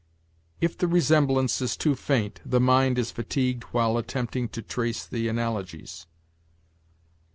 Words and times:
"If 0.59 0.75
the 0.75 0.87
resemblance 0.87 1.61
is 1.61 1.77
too 1.77 1.93
faint, 1.93 2.41
the 2.43 2.59
mind 2.59 2.97
is 2.97 3.11
fatigued 3.11 3.65
while 3.65 3.99
attempting 3.99 4.49
to 4.49 4.63
trace 4.63 5.05
the 5.05 5.27
analogies." 5.27 6.07